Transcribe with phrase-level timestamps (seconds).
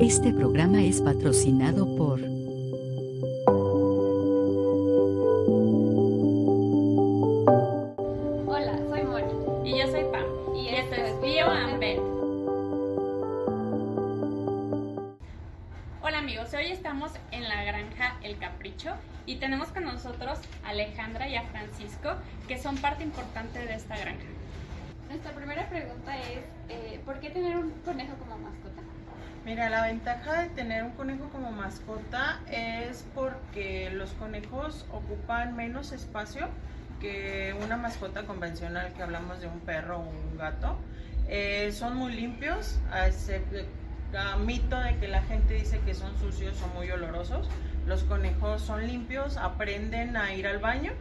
[0.00, 2.20] Este programa es patrocinado por
[8.46, 9.70] Hola, soy Moni.
[9.70, 10.24] Y yo soy Pam.
[10.56, 11.82] Y, esto es Bio and.
[16.02, 18.94] Hola amigos, hoy estamos en la granja El Capricho
[19.26, 22.14] y tenemos con nosotros a Alejandra y a Francisco,
[22.48, 24.26] que son parte importante de esta granja.
[25.08, 28.73] Nuestra primera pregunta es, eh, ¿por qué tener un conejo como mascota?
[29.44, 35.92] Mira, la ventaja de tener un conejo como mascota es porque los conejos ocupan menos
[35.92, 36.48] espacio
[36.98, 40.78] que una mascota convencional que hablamos de un perro o un gato.
[41.28, 46.68] Eh, son muy limpios, a mito de que la gente dice que son sucios o
[46.68, 47.46] muy olorosos.
[47.86, 50.92] Los conejos son limpios, aprenden a ir al baño,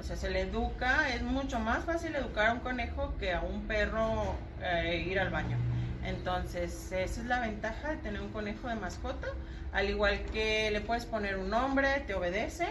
[0.00, 3.42] o sea, se le educa, es mucho más fácil educar a un conejo que a
[3.42, 5.56] un perro eh, ir al baño.
[6.04, 9.28] Entonces, esa es la ventaja de tener un conejo de mascota.
[9.72, 12.68] Al igual que le puedes poner un nombre, te obedece,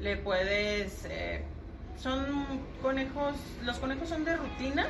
[0.00, 1.04] le puedes...
[1.06, 1.42] eh,
[1.98, 2.26] son
[2.82, 4.86] conejos, los conejos son de rutina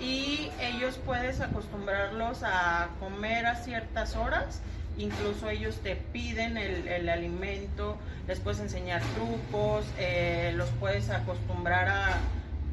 [0.00, 4.60] y ellos puedes acostumbrarlos a comer a ciertas horas.
[4.96, 7.96] Incluso ellos te piden el, alimento,
[8.26, 12.18] les puedes enseñar trucos, eh, los puedes acostumbrar a-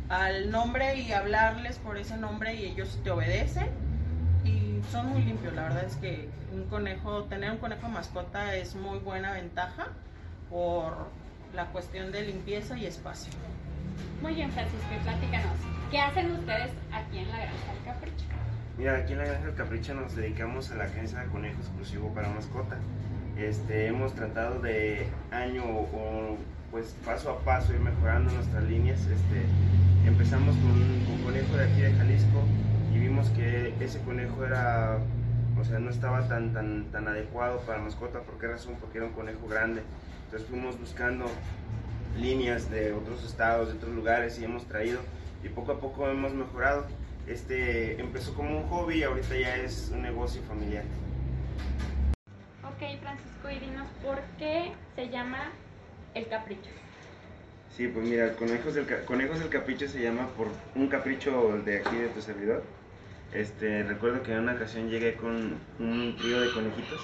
[0.10, 3.85] al nombre y hablarles por ese nombre y ellos te obedecen
[4.46, 5.54] y son muy limpios.
[5.54, 9.88] La verdad es que un conejo, tener un conejo mascota es muy buena ventaja
[10.50, 11.10] por
[11.54, 13.34] la cuestión de limpieza y espacio.
[14.22, 15.58] Muy bien, Francisco, y platícanos,
[15.92, 18.26] ¿qué hacen ustedes aquí en la granja El Capricho?
[18.78, 22.14] Mira, aquí en la Granja del Capricho nos dedicamos a la crianza de conejos exclusivo
[22.14, 22.78] para mascota.
[23.38, 26.38] Este, hemos tratado de año o
[26.72, 29.00] pues paso a paso ir mejorando nuestras líneas.
[29.02, 29.46] Este,
[30.06, 32.44] empezamos con un conejo de aquí de Jalisco
[32.96, 35.00] y vimos que ese conejo era,
[35.60, 38.22] o sea, no estaba tan, tan, tan adecuado para mascota.
[38.22, 38.78] ¿Por qué razón?
[38.80, 39.82] Porque era un conejo grande.
[40.26, 41.26] Entonces fuimos buscando
[42.18, 45.02] líneas de otros estados, de otros lugares y hemos traído
[45.44, 46.86] y poco a poco hemos mejorado.
[47.28, 50.84] Este empezó como un hobby y ahorita ya es un negocio familiar.
[52.64, 55.52] Ok, Francisco, y dinos, ¿por qué se llama
[56.14, 56.70] El Capricho?
[57.76, 61.98] Sí, pues mira, Conejos del, Conejos del Capricho se llama por un capricho de aquí
[61.98, 62.64] de tu servidor.
[63.36, 67.02] Este, recuerdo que en una ocasión llegué con un trío de conejitos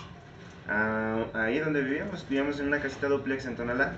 [0.67, 3.93] a- ahí donde vivíamos, vivíamos en una casita duplex en Tonalá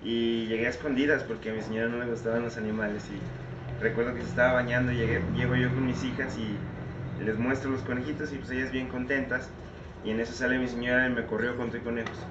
[0.00, 3.22] y llegué a escondidas porque a mi señora no le gustaban los animales y
[3.80, 6.58] recuerdo que se estaba bañando y llegué, llego yo con mis hijas y
[7.18, 9.52] les muestro los conejitos y pues ellas bien contentas
[10.02, 12.28] y en eso sale mi señora y me corrió con tres conejos.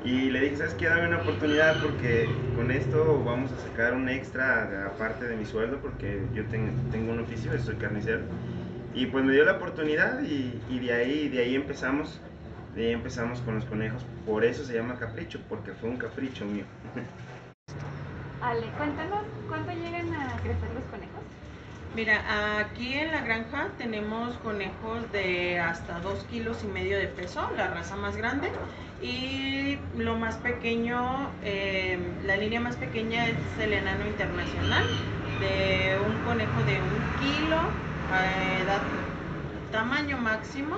[0.00, 0.86] Y le dije, ¿sabes qué?
[0.86, 5.80] Dame una oportunidad porque con esto vamos a sacar un extra aparte de mi sueldo
[5.82, 8.22] porque yo ten- tengo un oficio, soy carnicero.
[8.94, 12.20] Y pues me dio la oportunidad y, y de, ahí, de ahí empezamos.
[12.74, 14.04] De ahí empezamos con los conejos.
[14.26, 16.64] Por eso se llama capricho, porque fue un capricho mío.
[18.40, 21.22] Ale, cuéntanos, ¿cuánto llegan a crecer los conejos?
[21.96, 27.50] Mira, aquí en la granja tenemos conejos de hasta 2 kilos y medio de peso,
[27.56, 28.50] la raza más grande.
[29.02, 34.84] Y lo más pequeño, eh, la línea más pequeña es el enano internacional,
[35.40, 38.80] de un conejo de un kilo a edad,
[39.70, 40.76] tamaño máximo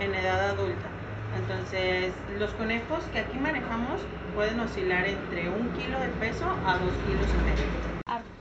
[0.00, 0.88] en edad adulta.
[1.36, 4.00] Entonces, los conejos que aquí manejamos
[4.34, 7.82] pueden oscilar entre un kilo de peso a dos kilos y medio.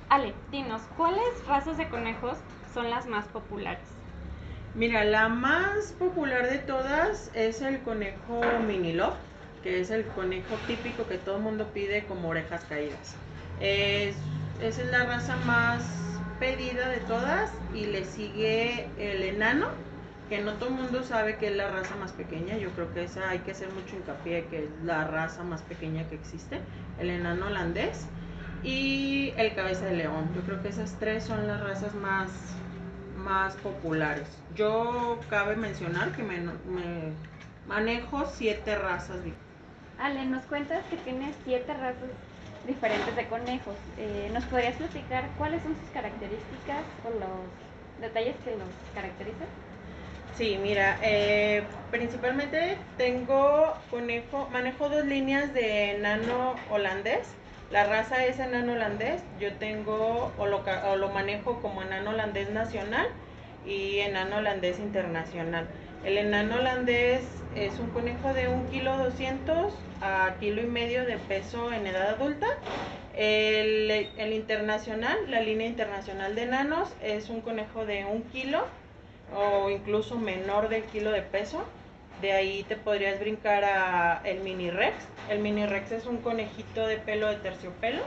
[0.10, 2.38] Ale, dinos, ¿cuáles razas de conejos
[2.74, 3.88] son las más populares?
[4.76, 9.16] Mira, la más popular de todas es el conejo mini love,
[9.64, 13.16] que es el conejo típico que todo el mundo pide como orejas caídas.
[13.60, 14.16] Es,
[14.62, 16.11] esa es la raza más
[16.42, 19.68] pedida de todas y le sigue el enano,
[20.28, 22.58] que no todo el mundo sabe que es la raza más pequeña.
[22.58, 26.10] Yo creo que esa hay que hacer mucho hincapié que es la raza más pequeña
[26.10, 26.60] que existe,
[27.00, 28.08] el enano holandés
[28.64, 30.32] y el cabeza de león.
[30.36, 32.32] Yo creo que esas tres son las razas más
[33.18, 34.28] más populares.
[34.56, 37.14] Yo cabe mencionar que me, me
[37.68, 39.18] manejo siete razas.
[40.00, 42.10] Ale, nos cuentas que tienes siete razas
[42.68, 43.76] diferentes de conejos.
[43.98, 49.48] Eh, ¿Nos podrías platicar cuáles son sus características o los detalles que los caracterizan?
[50.38, 57.28] Sí, mira, eh, principalmente tengo conejo, manejo dos líneas de enano holandés.
[57.70, 59.22] La raza es enano holandés.
[59.40, 63.08] Yo tengo o lo, o lo manejo como enano holandés nacional
[63.66, 65.68] y enano holandés internacional.
[66.04, 67.22] El enano holandés
[67.56, 69.72] es un conejo de un kilo 200
[70.02, 72.48] a kilo y medio de peso en edad adulta.
[73.16, 78.66] El, internacional, la línea internacional de enanos, es un conejo de un kilo
[79.36, 81.64] o incluso menor del kilo de peso
[82.22, 84.96] De ahí te podrías brincar a el mini rex.
[85.30, 88.02] El mini rex es un conejito de pelo de terciopelo.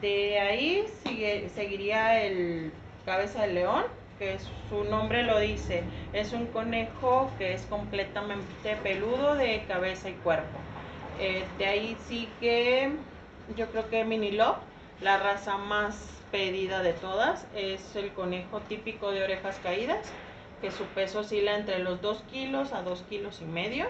[0.00, 2.72] De ahí sigue, seguiría el
[3.04, 3.84] cabeza de león,
[4.18, 4.38] que
[4.68, 5.84] su nombre lo dice.
[6.12, 10.58] Es un conejo que es completamente peludo de cabeza y cuerpo.
[11.18, 12.92] Eh, de ahí sigue,
[13.56, 14.58] yo creo que Mini Love,
[15.00, 15.96] la raza más
[16.30, 17.46] pedida de todas.
[17.54, 20.12] Es el conejo típico de orejas caídas,
[20.60, 23.86] que su peso oscila entre los 2 kilos a 2 kilos y medio.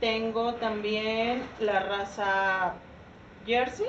[0.00, 2.74] Tengo también la raza
[3.46, 3.86] Jersey,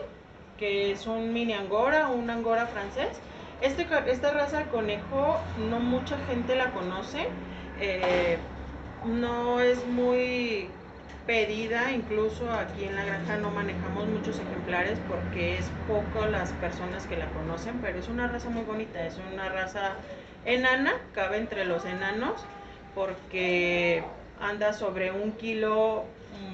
[0.58, 3.20] que es un mini angora, un angora francés.
[3.64, 5.38] Este, esta raza de conejo
[5.70, 7.28] no mucha gente la conoce.
[7.80, 8.38] Eh,
[9.06, 10.70] no es muy
[11.26, 17.08] pedida, incluso aquí en la granja no manejamos muchos ejemplares porque es poco las personas
[17.08, 19.96] que la conocen, pero es una raza muy bonita, es una raza
[20.44, 22.46] enana, cabe entre los enanos
[22.94, 24.04] porque
[24.42, 26.04] anda sobre un kilo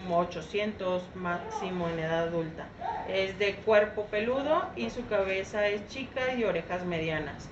[0.10, 2.68] 800 mm, máximo en edad adulta.
[3.08, 7.50] Es de cuerpo peludo y su cabeza es chica y orejas medianas.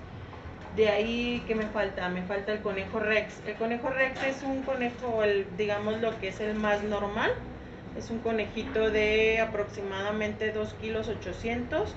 [0.76, 2.08] De ahí, ¿qué me falta?
[2.08, 3.42] Me falta el conejo rex.
[3.46, 5.22] El conejo rex es un conejo,
[5.56, 7.32] digamos lo que es el más normal.
[7.96, 11.92] Es un conejito de aproximadamente 2 kilos 800.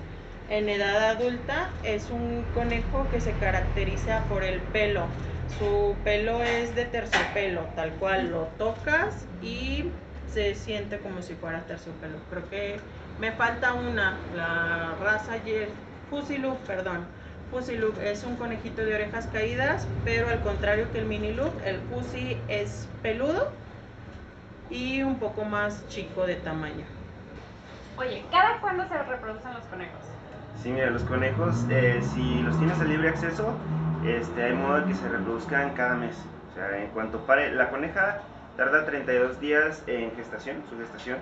[0.48, 5.06] En edad adulta es un conejo que se caracteriza por el pelo.
[5.58, 9.84] Su pelo es de terciopelo, tal cual lo tocas y
[10.32, 12.18] se siente como si fuera terciopelo.
[12.30, 12.80] Creo que
[13.20, 15.34] me falta una, la raza
[16.10, 17.06] Fusilu, perdón
[17.52, 21.76] Look es un conejito de orejas caídas, pero al contrario que el Mini Look, el
[21.80, 23.50] Pussy es peludo
[24.70, 26.86] y un poco más chico de tamaño.
[27.98, 30.00] Oye, ¿cada cuándo se reproducen los conejos?
[30.62, 33.54] Sí, mira, los conejos, eh, si los tienes a libre acceso,
[34.06, 36.16] este, hay modo de que se reproduzcan cada mes.
[36.50, 38.22] O sea, en cuanto pare, la coneja
[38.56, 41.18] tarda 32 días en gestación, su gestación,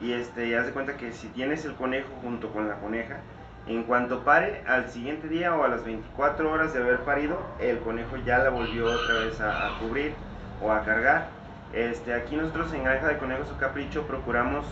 [0.00, 3.20] y este, ya se cuenta que si tienes el conejo junto con la coneja,
[3.66, 7.78] en cuanto pare, al siguiente día o a las 24 horas de haber parido, el
[7.78, 10.14] conejo ya la volvió otra vez a, cubrir
[10.62, 11.28] o a cargar.
[11.72, 14.66] Este, aquí nosotros en Granja de Conejos o Capricho procuramos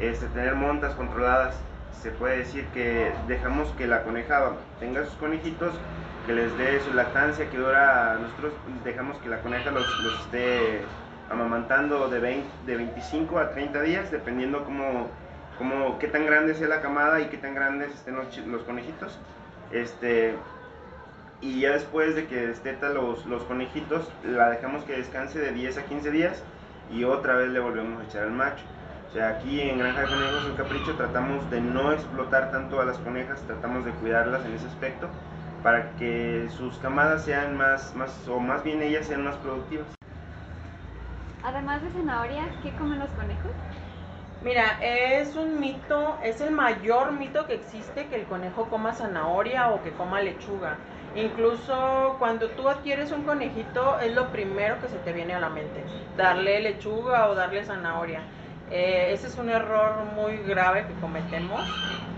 [0.00, 1.54] este, tener montas controladas.
[2.02, 5.72] Se puede decir que dejamos que la coneja tenga sus conejitos,
[6.26, 8.54] que les dé su lactancia que dura, nosotros
[8.84, 9.86] dejamos que la coneja los,
[10.20, 10.80] esté
[11.30, 15.08] amamantando de, 20, de 25 a 30 días, dependiendo cómo
[15.58, 19.18] como qué tan grande sea la camada y qué tan grandes estén los, conejitos.
[19.70, 20.34] Este,
[21.40, 25.78] y ya después de que desteta los, los conejitos, la dejamos que descanse de 10
[25.78, 26.42] a 15 días
[26.90, 28.64] y otra vez le volvemos a echar al macho.
[29.08, 32.84] O sea, aquí en Granja de Conejos en Capricho tratamos de no explotar tanto a
[32.84, 35.08] las conejas, tratamos de cuidarlas en ese aspecto
[35.62, 39.86] para que sus camadas sean más, más o más bien ellas sean más productivas.
[41.44, 43.50] Además de zanahoria, ¿qué comen los conejos?
[44.44, 49.70] Mira, es un mito, es el mayor mito que existe que el conejo coma zanahoria
[49.70, 50.76] o que coma lechuga.
[51.14, 55.48] Incluso cuando tú adquieres un conejito es lo primero que se te viene a la
[55.48, 55.84] mente,
[56.16, 58.20] darle lechuga o darle zanahoria.
[58.70, 61.60] Eh, ese es un error muy grave que cometemos,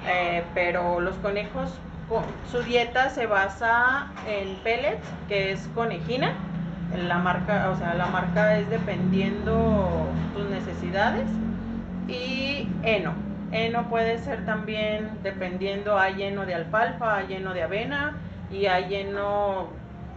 [0.07, 1.73] eh, pero los conejos,
[2.51, 6.33] su dieta se basa en pellets, que es conejina.
[6.97, 11.29] La marca, o sea, la marca es dependiendo tus necesidades
[12.09, 13.15] y heno.
[13.53, 18.17] Heno puede ser también, dependiendo, hay heno de alfalfa, hay heno de avena
[18.51, 19.69] y hay heno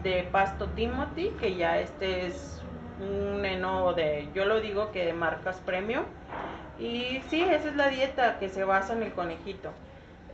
[0.03, 2.61] de pasto Timothy, que ya este es
[2.99, 6.03] un heno de, yo lo digo que de marcas premium.
[6.79, 9.71] Y sí, esa es la dieta que se basa en el conejito,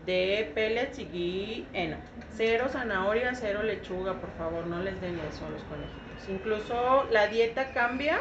[0.06, 1.98] de pellets y heno.
[2.36, 6.03] Cero zanahoria, cero lechuga, por favor, no les den eso a los conejitos.
[6.30, 8.20] Incluso la dieta cambia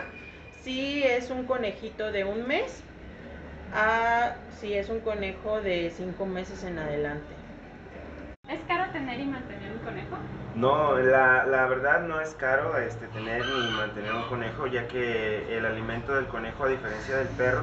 [0.63, 2.83] si es un conejito de un mes
[3.75, 7.35] a si es un conejo de cinco meses en adelante.
[8.49, 10.17] ¿Es caro tener y mantener un conejo?
[10.55, 15.57] No, la, la, verdad no es caro este, tener ni mantener un conejo, ya que
[15.57, 17.63] el alimento del conejo, a diferencia del perro,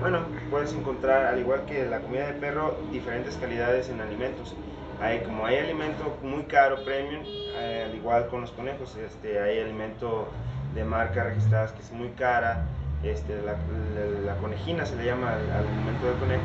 [0.00, 4.54] bueno, puedes encontrar, al igual que la comida de perro, diferentes calidades en alimentos.
[5.00, 9.60] Hay, como hay alimento muy caro, premium, eh, al igual con los conejos, este, hay
[9.60, 10.28] alimento
[10.74, 12.64] de marca registradas que es muy cara,
[13.04, 16.42] este, la, conejina se le llama al, alimento del conejo.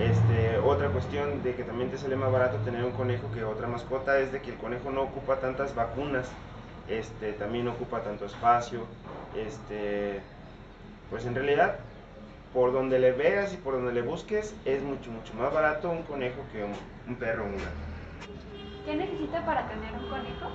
[0.00, 3.66] Este, otra cuestión de que también te sale más barato tener un conejo que otra
[3.66, 6.28] mascota es de que el conejo no ocupa tantas vacunas,
[6.88, 8.86] este, también ocupa tanto espacio,
[9.36, 10.20] este,
[11.10, 11.78] pues en realidad
[12.54, 16.02] por donde le veas y por donde le busques es mucho mucho más barato un
[16.04, 17.87] conejo que un, perro o un.
[18.88, 20.48] ¿Qué necesita para tener un conejo?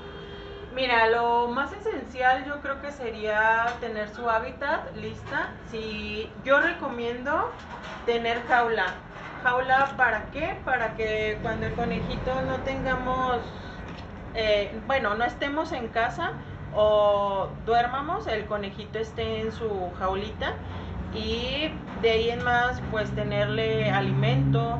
[0.74, 5.52] Mira, lo más esencial yo creo que sería tener su hábitat lista.
[5.70, 7.52] Si yo recomiendo
[8.08, 8.88] tener jaula.
[9.44, 10.58] Jaula para qué?
[10.66, 13.38] Para que cuando el conejito no tengamos,
[14.34, 16.32] eh, bueno, no estemos en casa
[16.74, 20.56] o duermamos, el conejito esté en su jaulita
[21.14, 21.70] y
[22.02, 24.80] de ahí en más pues tenerle alimento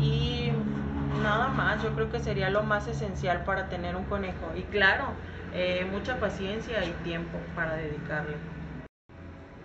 [0.00, 0.50] y
[1.22, 4.52] nada más, yo creo que sería lo más esencial para tener un conejo.
[4.56, 5.06] Y claro,
[5.54, 8.36] eh, mucha paciencia y tiempo para dedicarle.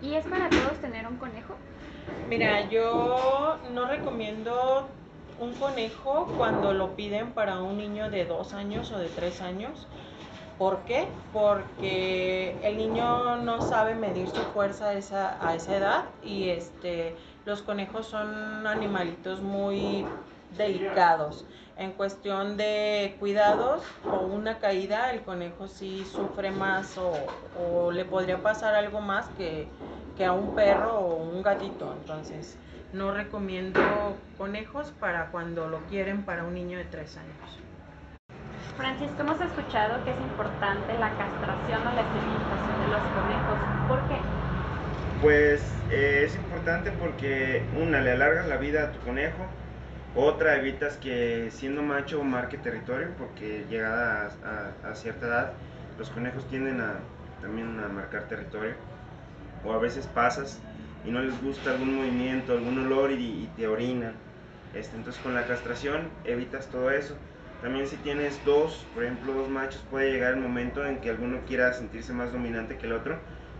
[0.02, 1.56] ¿Y es para todos tener un conejo?
[2.28, 4.88] Mira, yo no recomiendo
[5.40, 9.88] un conejo cuando lo piden para un niño de dos años o de tres años.
[10.58, 11.08] ¿Por qué?
[11.34, 17.16] Porque el niño no sabe medir su fuerza a esa, a esa edad y este,
[17.46, 20.06] los conejos son animalitos muy
[20.58, 21.46] delicados.
[21.78, 28.42] En cuestión de cuidados o una caída, el conejo sí sufre más o, le podría
[28.42, 29.68] pasar algo más que,
[30.26, 31.94] a un perro o un gatito.
[32.00, 32.58] Entonces,
[32.94, 33.82] no recomiendo
[34.38, 37.60] conejos para cuando lo quieren para un niño de tres años.
[38.78, 43.88] Francisco, hemos escuchado que es importante la castración o la esterilización de los conejos.
[43.88, 44.36] ¿Por qué?
[45.22, 49.46] Pues eh, es importante porque una, le alargas la vida a tu conejo,
[50.16, 54.32] otra, evitas que siendo macho marque territorio, porque llegada
[54.84, 55.54] a, cierta edad,
[55.98, 56.96] los conejos tienden a
[57.42, 58.74] también a marcar territorio.
[59.64, 60.62] O a veces pasas
[61.06, 64.14] y no les gusta algún movimiento, algún olor y, te orinan.
[64.74, 67.16] Este, entonces con la castración evitas todo eso.
[67.62, 71.40] También si tienes dos, por ejemplo dos machos, puede llegar el momento en que alguno
[71.48, 73.18] quiera sentirse más dominante que el otro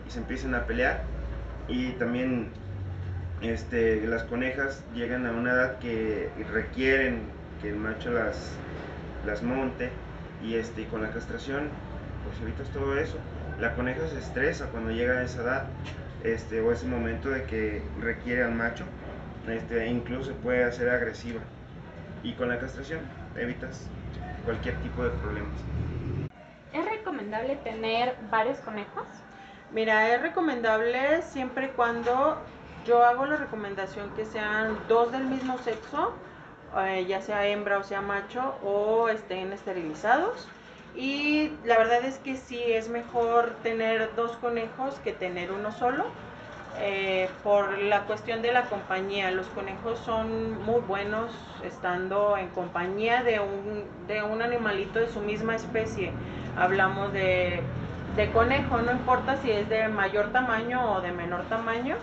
[0.08, 1.04] y se empiecen a pelear.
[1.68, 2.52] Y también
[3.42, 7.24] este, las conejas llegan a una edad que requieren
[7.62, 8.52] que el macho las,
[9.26, 9.90] las monte
[10.44, 11.70] y, este, con la castración
[12.26, 13.18] pues evitas todo eso.
[13.60, 15.66] La coneja se estresa cuando llega a esa edad
[16.24, 18.84] este, o ese momento de que requiere al macho,
[19.48, 21.42] este, incluso puede hacer agresiva.
[22.24, 23.02] Y con la castración
[23.36, 23.88] evitas
[24.44, 25.54] cualquier tipo de problemas.
[26.74, 29.06] ¿Es recomendable tener varios conejos?
[29.72, 32.42] Mira, es recomendable siempre y cuando
[32.86, 36.14] yo hago la recomendación que sean dos del mismo sexo,
[36.78, 40.48] eh, ya sea hembra o sea macho, o estén esterilizados.
[40.96, 46.06] Y la verdad es que sí es mejor tener dos conejos que tener uno solo.
[46.78, 51.32] Eh, por la cuestión de la compañía, los conejos son muy buenos
[51.64, 56.12] estando en compañía de un, de un animalito de su misma especie.
[56.58, 57.62] Hablamos de,
[58.16, 61.96] de conejo, no importa si es de mayor tamaño o de menor tamaño,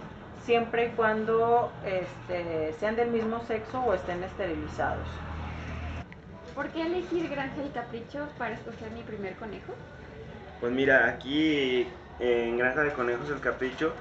[0.45, 5.07] siempre y cuando este, sean del mismo sexo o estén esterilizados.
[6.55, 9.73] ¿Por qué elegir Granja y Capricho para escoger mi primer conejo?
[10.61, 11.87] Pues mira, aquí
[12.21, 13.95] en Granja de Conejos El Capricho,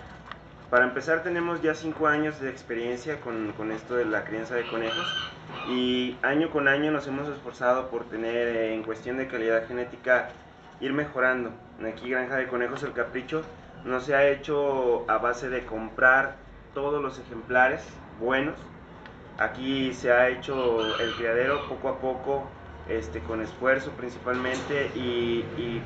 [0.69, 4.67] para empezar tenemos ya 5 años de experiencia con, con, esto de la crianza de
[4.67, 5.33] conejos
[5.69, 10.29] y año con año nos hemos esforzado por tener eh, en cuestión de calidad genética
[10.79, 11.51] ir mejorando.
[11.85, 13.43] Aquí Granja de Conejos El Capricho
[13.85, 16.35] no se ha hecho a base de comprar
[16.73, 17.83] todos los ejemplares
[18.19, 18.55] buenos.
[19.37, 22.47] Aquí se ha hecho el criadero poco a poco,
[22.87, 25.81] este, con esfuerzo principalmente y,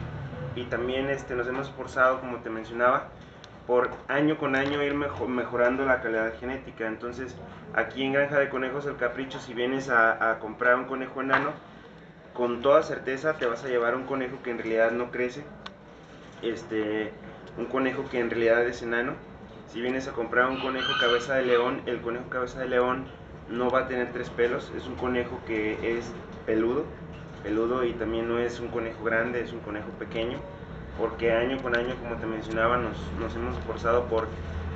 [0.70, 3.10] también este, nos hemos esforzado, como te mencionaba,
[3.68, 6.88] por año con año ir mejorando la calidad genética.
[6.88, 7.36] Entonces,
[7.74, 11.52] aquí en Granja de Conejos El Capricho, si vienes a, a comprar un conejo enano,
[12.34, 15.44] con toda certeza te vas a llevar un conejo que en realidad no crece.
[16.42, 17.12] Este,
[17.58, 19.14] un conejo que en realidad es enano.
[19.68, 23.06] Si vienes a comprar un conejo cabeza de león, el conejo cabeza de león
[23.50, 26.12] no va a tener tres pelos, es un conejo que es
[26.46, 26.86] peludo,
[27.44, 30.40] peludo y también no es un conejo grande, es un conejo pequeño,
[30.98, 32.98] porque año con año, como te mencionaba, nos,
[33.36, 34.28] hemos esforzado por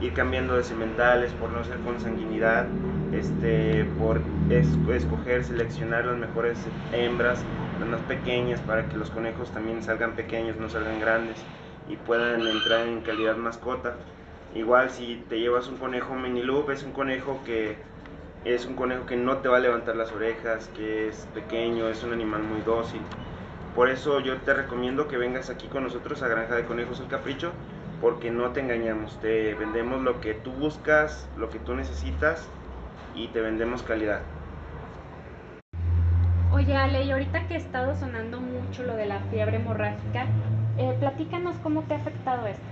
[0.01, 2.67] ir cambiando de sementales, por no ser con sanguinidad,
[3.11, 6.57] este, por escoger, seleccionar las mejores
[6.93, 7.43] hembras,
[7.79, 11.37] las más pequeñas, para que los conejos también salgan pequeños, no salgan grandes
[11.89, 13.95] y puedan entrar en calidad mascota.
[14.55, 17.77] Igual si te llevas un conejo mini loop, es un conejo que
[18.45, 22.03] es un conejo que no te va a levantar las orejas, que es pequeño, es
[22.03, 23.01] un animal muy dócil.
[23.75, 27.07] Por eso yo te recomiendo que vengas aquí con nosotros a Granja de Conejos El
[27.07, 27.51] Capricho,
[28.01, 32.47] porque no te engañamos, te vendemos lo que tú buscas, lo que tú necesitas
[33.15, 34.21] y te vendemos calidad.
[36.51, 40.25] Oye Ale, y ahorita que ha estado sonando mucho lo de la fiebre hemorrágica,
[40.79, 42.63] eh, platícanos cómo te ha afectado esto.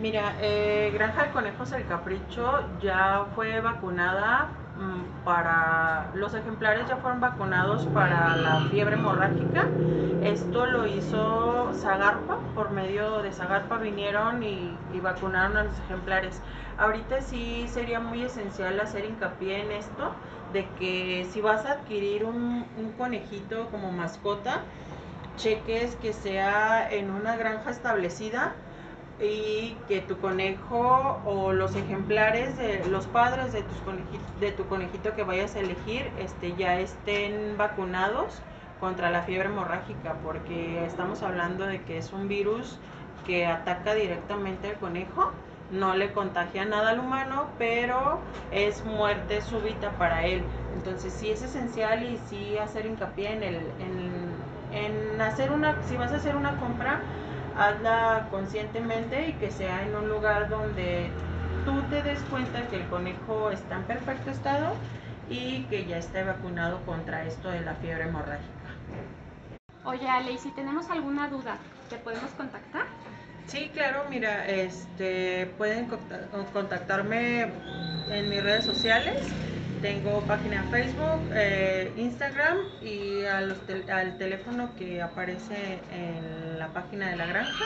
[0.00, 6.96] Mira, eh, Granja de Conejos El Capricho ya fue vacunada mm, para los ejemplares ya
[6.96, 9.66] fueron vacunados para la fiebre hemorrágica.
[10.22, 16.40] Esto lo hizo Zagarpa, por medio de Zagarpa vinieron y, vacunaron a los ejemplares.
[16.78, 20.12] Ahorita sí sería muy esencial hacer hincapié en esto,
[20.52, 22.64] de que si vas a adquirir un
[22.96, 24.62] conejito como mascota,
[25.42, 28.54] cheques que sea en una granja establecida
[29.20, 34.66] y que tu conejo o los ejemplares de los padres de tus conejitos, de tu
[34.66, 38.40] conejito que vayas a elegir este ya estén vacunados
[38.80, 42.78] contra la fiebre hemorrágica porque estamos hablando de que es un virus
[43.26, 45.32] que ataca directamente al conejo
[45.70, 48.18] no le contagia nada al humano, pero
[48.50, 50.42] es muerte súbita para él.
[50.76, 53.60] Entonces sí es esencial y sí hacer hincapié en el,
[54.72, 57.00] en hacer una, si vas a hacer una compra,
[57.56, 61.10] hazla conscientemente y que sea en un lugar donde
[61.64, 64.72] tú te des cuenta que el conejo está en perfecto estado
[65.28, 68.50] y que ya esté vacunado contra esto de la fiebre hemorrágica.
[69.84, 71.58] Oye, Ale, y si tenemos alguna duda,
[71.88, 72.86] ¿te podemos contactar?
[73.46, 75.88] Sí, claro, mira, este, pueden
[76.52, 77.48] contactarme
[78.10, 79.16] en mis redes sociales.
[79.80, 83.56] Tengo página Facebook, eh, Instagram y al,
[83.90, 87.64] al teléfono que aparece en la página de la granja.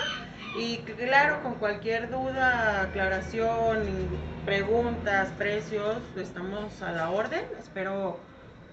[0.57, 3.83] Y claro, con cualquier duda, aclaración,
[4.45, 7.45] preguntas, precios, estamos a la orden.
[7.59, 8.21] Espero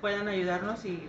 [0.02, 1.08] puedan ayudarnos y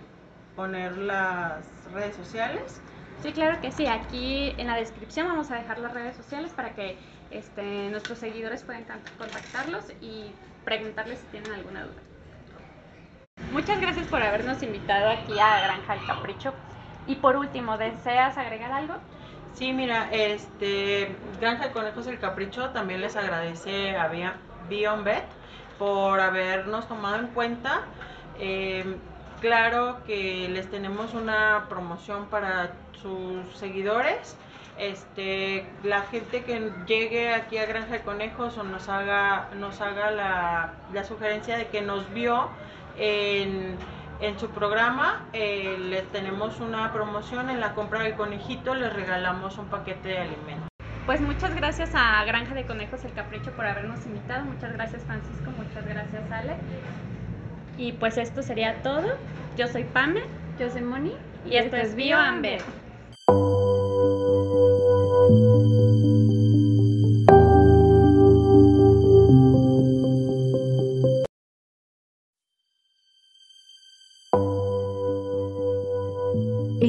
[0.55, 1.63] poner las
[1.93, 2.81] redes sociales.
[3.21, 3.85] Sí, claro que sí.
[3.85, 6.97] Aquí en la descripción vamos a dejar las redes sociales para que
[7.29, 8.85] este, nuestros seguidores puedan
[9.19, 10.31] contactarlos y
[10.65, 12.12] preguntarles si tienen alguna duda.
[13.51, 16.53] Muchas gracias por habernos invitado aquí a Granja El Capricho.
[17.05, 18.95] Y por último, ¿deseas agregar algo?
[19.53, 24.07] Sí, mira, este Granja de Conejos El Capricho también les agradece a
[24.69, 25.07] Beyond
[25.77, 27.81] por habernos tomado en cuenta.
[28.39, 28.97] Eh,
[29.41, 32.71] claro que les tenemos una promoción para
[33.01, 34.37] sus seguidores.
[34.77, 40.09] Este, la gente que llegue aquí a Granja de Conejos o nos haga, nos haga
[40.09, 42.49] la, la sugerencia de que nos vio
[42.97, 43.77] en,
[44.21, 49.57] en su programa, eh, les tenemos una promoción en la compra del conejito, les regalamos
[49.57, 50.67] un paquete de alimentos.
[51.05, 55.51] Pues muchas gracias a Granja de Conejos El Capricho por habernos invitado, muchas gracias Francisco,
[55.57, 56.55] muchas gracias Ale.
[57.77, 59.17] Y pues esto sería todo.
[59.57, 60.21] Yo soy Pame,
[60.57, 61.13] yo soy Moni
[61.45, 62.17] y, esto es Bio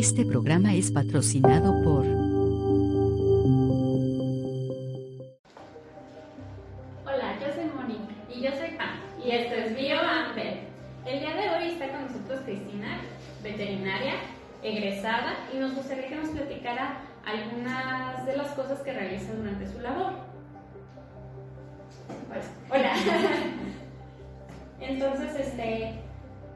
[0.05, 2.05] Este programa es patrocinado por
[7.07, 10.59] Hola, yo soy Moni y yo soy Pam y esto es Bio Amber.
[11.07, 13.01] El día de hoy está con nosotros Cristina,
[13.43, 14.17] veterinaria,
[14.63, 19.81] egresada y nos gustaría que nos platicara algunas de las cosas que realiza durante su
[19.81, 20.13] labor.
[22.69, 22.93] Hola.
[24.81, 25.95] Entonces, este,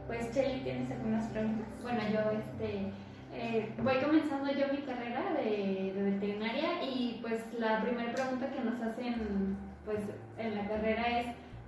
[0.06, 1.66] pues Chelly, ¿tienes algunas preguntas?
[1.82, 2.92] Bueno, yo este
[3.38, 8.80] eh, voy comenzando yo mi carrera de, veterinaria y pues la primera pregunta que nos
[8.82, 10.00] hacen pues
[10.38, 11.26] en la carrera es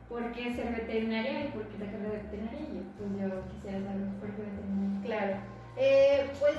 [0.09, 2.61] ¿por qué ser veterinaria y por qué la carrera de veterinaria?
[2.61, 5.01] Y pues yo quisiera saber por qué veterinaria.
[5.05, 5.37] Claro,
[5.77, 6.57] eh, pues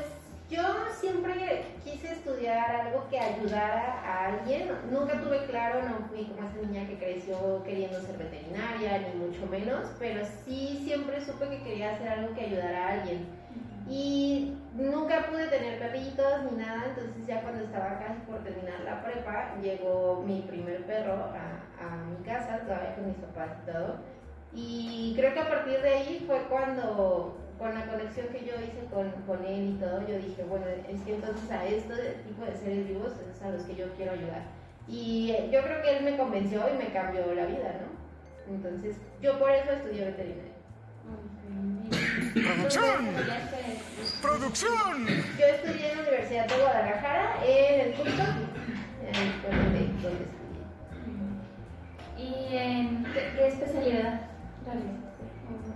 [0.50, 0.63] yo
[1.00, 4.69] siempre quise estudiar algo que ayudara a alguien.
[4.89, 9.45] Nunca tuve claro, no fui como esa niña que creció queriendo ser veterinaria, ni mucho
[9.47, 13.41] menos, pero sí siempre supe que quería hacer algo que ayudara a alguien.
[13.89, 19.04] Y nunca pude tener perritos ni nada, entonces ya cuando estaba casi por terminar la
[19.04, 23.96] prepa, llegó mi primer perro a, a mi casa, todavía con mis papás y todo.
[24.54, 28.86] Y creo que a partir de ahí fue cuando, con la conexión que yo hice
[28.91, 32.56] con, con él y todo, yo dije, bueno, es que entonces a este tipo de
[32.58, 34.44] seres vivos es a los que yo quiero ayudar.
[34.88, 38.54] Y yo creo que él me convenció y me cambió la vida, ¿no?
[38.54, 40.52] Entonces, yo por eso estudié veterinaria.
[42.34, 43.15] ¡Producción!
[44.22, 45.08] ¡Producción!
[45.38, 50.42] Yo estudié en la Universidad de Guadalajara, en el curso, donde, donde estudié.
[52.18, 54.22] ¿Y en qué, especialidad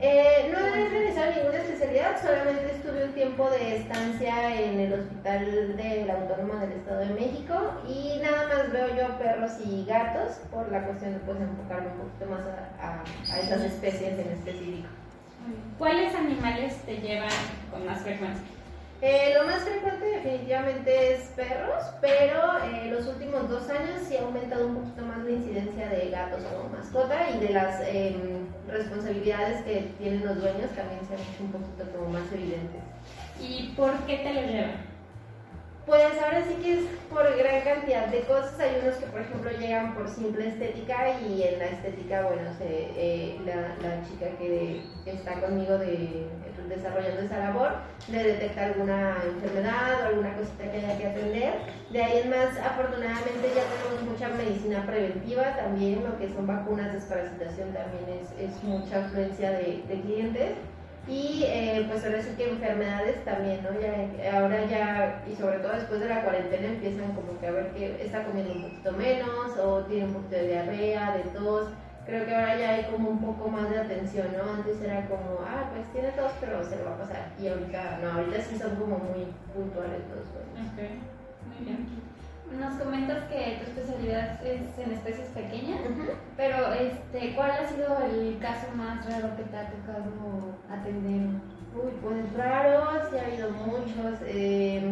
[0.02, 5.78] eh, no he realizado ninguna especialidad, solamente estuve un tiempo de estancia en el hospital
[5.78, 7.56] de la Autónoma del Estado de México
[7.88, 12.10] y nada más veo yo perros y gatos por la cuestión de pues, enfocarme un
[12.10, 12.42] poquito más
[12.82, 14.90] a, a esas especies en específico.
[15.78, 17.30] ¿Cuáles animales te llevan
[17.72, 18.44] con más frecuencia?
[19.02, 24.24] Eh, lo más frecuente definitivamente es perros, pero eh, los últimos dos años sí ha
[24.24, 29.64] aumentado un poquito más la incidencia de gatos como mascota y de las em, responsabilidades
[29.64, 32.82] que tienen los dueños también se han hecho un poquito como más evidentes.
[33.40, 34.85] ¿Y por qué te los llevan?
[35.86, 38.60] Pues ahora sí que es por gran cantidad de cosas.
[38.60, 42.66] Hay unos que, por ejemplo, llegan por simple estética y en la estética, bueno, se,
[42.66, 46.28] eh, la, la, chica que está conmigo de,
[46.68, 47.72] desarrollando esa labor
[48.10, 51.54] le detecta alguna enfermedad o alguna cosita que haya que atender.
[51.92, 56.94] De ahí en más, afortunadamente ya tenemos mucha medicina preventiva también, lo que son vacunas,
[56.94, 60.52] desparasitación también es, es mucha influencia de, de clientes.
[61.08, 63.70] Y eh, pues ahora sí que enfermedades también, ¿no?
[63.80, 67.72] Ya, ahora ya, y sobre todo después de la cuarentena, empiezan como que a ver
[67.72, 71.70] que está comiendo un poquito menos o tiene un poquito de diarrea, de tos.
[72.08, 74.52] Creo que ahora ya hay como un poco más de atención, ¿no?
[74.52, 77.32] Antes era como, ah, pues tiene tos, pero se lo va a pasar.
[77.40, 80.74] Y ahorita, no, ahorita sí son como muy puntuales los dueños.
[80.74, 80.80] Ok,
[81.48, 82.05] muy bien.
[82.60, 85.82] Nos comentas que tu especialidad es en especies pequeñas,
[86.38, 91.42] pero este, ¿cuál ha sido el caso más raro que te ha tocado atender?
[91.76, 94.20] Uy, pues raros, sí ha habido muchos.
[94.26, 94.90] Eh,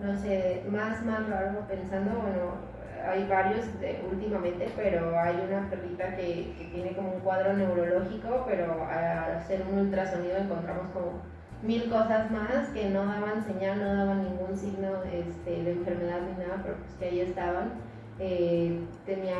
[0.00, 2.68] no sé, más, más raro pensando, bueno,
[3.10, 3.66] hay varios
[4.10, 9.64] últimamente, pero hay una perrita que, que tiene como un cuadro neurológico, pero al hacer
[9.68, 11.20] un ultrasonido encontramos como
[11.62, 16.44] mil cosas más que no daban señal, no daban ningún signo este, de enfermedad ni
[16.44, 17.72] nada, pero pues que ahí estaban.
[18.20, 19.36] Eh, tenía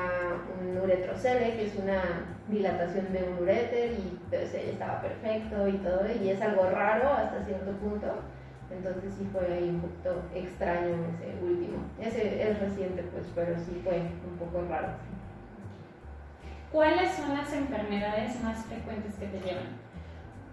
[0.61, 2.01] un uretrocele, que es una
[2.49, 7.45] dilatación de un uréter, y pues estaba perfecto y todo, y es algo raro hasta
[7.45, 8.07] cierto punto.
[8.71, 11.79] Entonces sí fue ahí un poquito extraño ese último.
[12.01, 14.89] Ese es reciente, pues, pero sí fue un poco raro.
[16.71, 19.88] ¿Cuáles son las enfermedades más frecuentes que te llevan?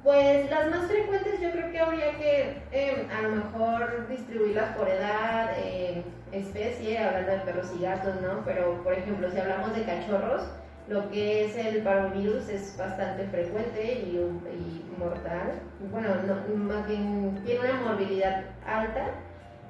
[0.06, 4.88] Pues las más frecuentes yo creo que habría que em, a lo mejor distribuirlas por
[4.88, 8.46] edad, em, especie, hablando de perros y gatos, ¿no?
[8.46, 10.44] Pero por ejemplo, si hablamos de cachorros,
[10.88, 15.54] lo que es el parvovirus es bastante frecuente y, mortal.
[15.92, 16.10] Bueno,
[16.88, 19.08] bien tiene una morbilidad alta,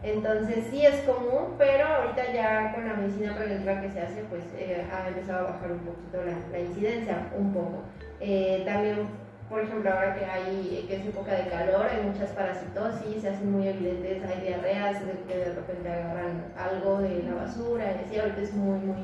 [0.03, 4.43] entonces sí es común, pero ahorita ya con la medicina preventiva que se hace, pues
[4.57, 6.17] eh, ha empezado a bajar un poquito
[6.51, 7.83] la, incidencia, un poco.
[8.19, 9.07] Eh, también
[9.49, 13.51] por ejemplo, ahora que hay que es época de calor, hay muchas parasitosis, se hacen
[13.51, 18.41] muy evidentes, hay diarreas que de repente agarran algo de la basura, y así ahorita
[18.41, 19.03] es muy, muy,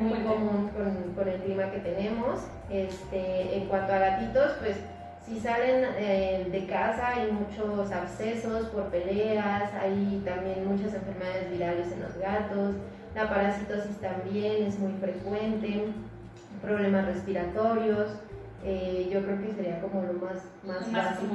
[0.00, 2.40] muy, común con, con, el clima que tenemos.
[2.70, 4.76] Este, en cuanto a gatitos, pues
[5.24, 11.92] si salen eh, de casa hay muchos abscesos por peleas, hay también muchas enfermedades virales
[11.92, 12.74] en los gatos,
[13.14, 15.86] la parasitosis también es muy frecuente,
[16.60, 18.08] problemas respiratorios.
[18.64, 21.34] Eh, yo creo que sería como lo más, más, básico.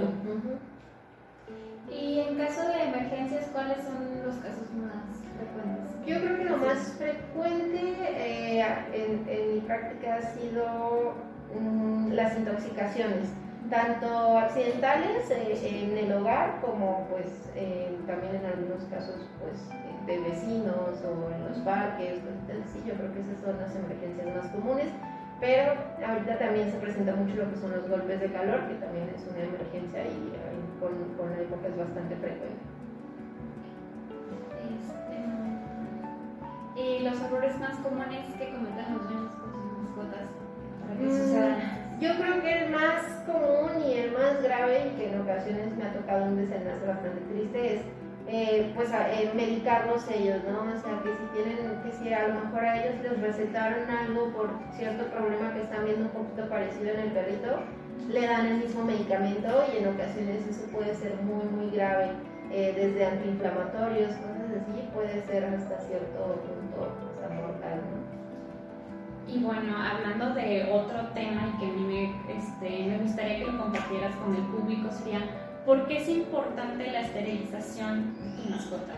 [1.92, 6.06] Y en caso de emergencias, ¿cuáles son los casos más frecuentes?
[6.06, 11.16] Yo creo que lo más frecuente eh, en, mi práctica ha sido
[11.60, 13.30] mm, las intoxicaciones,
[13.70, 17.28] tanto accidentales eh, en el hogar como pues
[18.06, 19.60] también en algunos casos pues
[20.06, 22.20] de vecinos o en los parques.
[22.72, 24.88] sí, yo creo que esas son las emergencias más comunes.
[25.40, 25.74] Pero
[26.04, 29.22] ahorita también se presenta mucho lo que son los golpes de calor, que también es
[29.30, 30.34] una emergencia y
[30.80, 32.58] con, con, la época es bastante frecuente.
[34.74, 35.22] Este,
[36.82, 40.26] y los errores más comunes que cometen los niños con sus mascotas
[40.82, 41.58] para que mm, sucedan.
[42.00, 45.84] Yo creo que el más común y el más grave, y que en ocasiones me
[45.84, 47.82] ha tocado un desenlace bastante triste, es
[48.30, 50.64] eh, pues eh, medicarlos ellos, ¿no?
[50.64, 54.32] O sea, que si tienen, que si a lo mejor a ellos les recetaron algo
[54.34, 57.60] por cierto problema que están viendo un poquito parecido en el perrito,
[58.10, 62.12] le dan el mismo medicamento y en ocasiones eso puede ser muy, muy grave,
[62.52, 68.18] eh, desde antiinflamatorios, cosas así, puede ser hasta cierto punto hasta mortal, ¿no?
[69.28, 73.52] Y bueno, hablando de otro tema y que a mí me, este, me gustaría que
[73.52, 75.20] lo compartieras con el público, sería
[75.68, 78.94] ¿Por qué es importante la esterilización de tu mascota?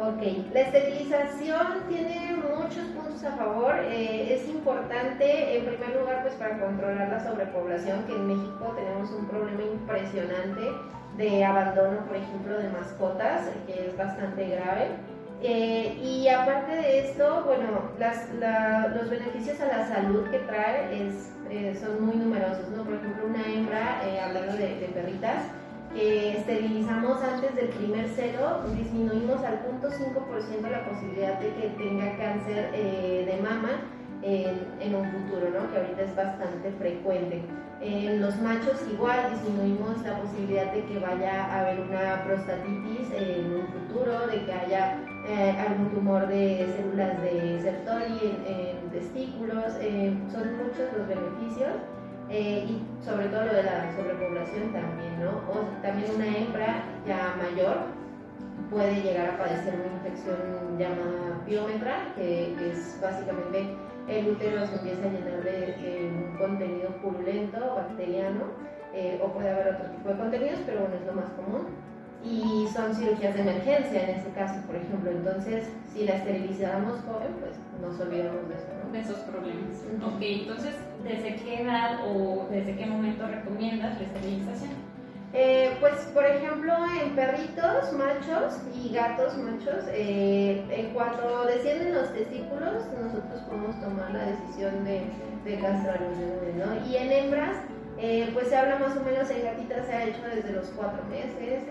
[0.00, 3.74] Ok, la esterilización tiene muchos puntos a favor.
[3.90, 9.10] Eh, es importante, en primer lugar, pues para controlar la sobrepoblación, que en México tenemos
[9.10, 10.62] un problema impresionante
[11.18, 14.86] de abandono, por ejemplo, de mascotas, que es bastante grave.
[15.42, 18.30] Eh, y aparte de esto, bueno, las,
[18.96, 22.82] los beneficios a la salud que trae es, eh, son muy numerosos, ¿no?
[22.82, 25.42] Por ejemplo, una hembra, hablando de, de perritas,
[25.96, 33.24] esterilizamos antes del primer cero, disminuimos al 0.5% la posibilidad de que tenga cáncer eh,
[33.26, 33.80] de mama
[34.22, 35.70] en, un futuro, ¿no?
[35.70, 37.42] que ahorita es bastante frecuente.
[37.80, 43.52] En los machos igual disminuimos la posibilidad de que vaya a haber una prostatitis en
[43.52, 49.74] un futuro, de que haya eh, algún tumor de células de Sertoli en, testículos.
[49.80, 51.74] Eh, son muchos los beneficios.
[52.30, 55.30] Eh, y sobre todo lo de la sobrepoblación también, ¿no?
[55.52, 57.76] O también una hembra ya mayor
[58.70, 63.76] puede llegar a padecer una infección llamada piómetra, que es básicamente
[64.08, 68.42] el útero se empieza a llenar de, un contenido purulento, bacteriano,
[68.92, 71.66] eh, o puede haber otro tipo de contenidos, pero bueno, es lo más común.
[72.24, 75.10] Y son cirugías de emergencia en ese caso, por ejemplo.
[75.10, 78.66] Entonces, si la esterilizamos joven, pues nos olvidamos de eso.
[78.82, 78.92] ¿no?
[78.92, 79.84] De esos problemas.
[80.02, 84.94] Ok, entonces, ¿desde qué edad o desde qué momento recomiendas la esterilización?
[85.36, 92.12] Eh, pues, por ejemplo, en perritos machos y gatos machos, eh, en cuanto descienden los
[92.12, 95.02] testículos, nosotros podemos tomar la decisión de,
[95.44, 96.16] de castrarlos,
[96.56, 96.88] ¿no?
[96.88, 97.56] Y en hembras,
[98.04, 101.02] eh, pues se habla más o menos en gatitas, se ha hecho desde los cuatro
[101.04, 101.64] meses,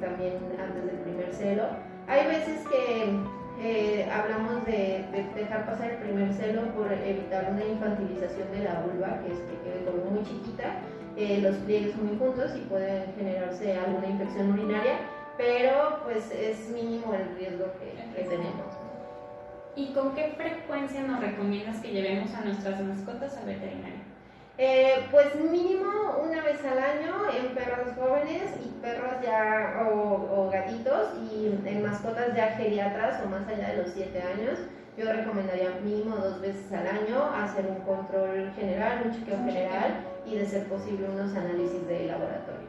[0.00, 1.64] también antes del primer celo.
[2.06, 8.50] Hay veces que hablamos de, de, dejar pasar el primer celo por evitar una infantilización
[8.52, 10.80] de la vulva, que es que quede como muy chiquita
[11.16, 14.94] eh, los pliegues muy juntos y puede generarse alguna infección urinaria,
[15.36, 18.66] pero pues es mínimo el riesgo que, tenemos.
[19.76, 24.01] ¿Y con qué frecuencia nos recomiendas que llevemos a nuestras mascotas al veterinario?
[24.58, 31.08] Eh, pues mínimo una vez al año en perros jóvenes y perros ya o, gatitos
[31.32, 34.58] y en mascotas ya geriatras o más allá de los 7 años.
[34.98, 40.36] Yo recomendaría mínimo dos veces al año hacer un control general, un chequeo general y
[40.36, 42.68] de ser posible unos análisis de laboratorio.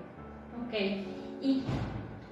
[0.65, 0.73] Ok,
[1.41, 1.65] y